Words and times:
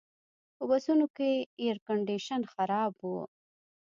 په 0.55 0.63
بسونو 0.69 1.05
کې 1.17 1.29
ایرکنډیشن 1.61 2.41
خراب 2.53 2.93
و. 2.99 3.11